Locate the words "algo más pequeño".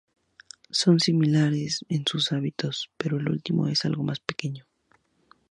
3.85-4.65